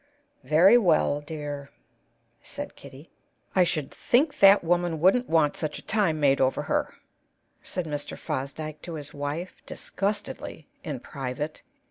[0.43, 1.69] "Very well, dear,"
[2.41, 3.11] said Kitty.
[3.55, 6.95] "I should think that woman wouldn't want such a time made over her,"
[7.61, 8.17] said Mr.
[8.17, 11.61] Fosdyke to his wife, disgustedly, in private.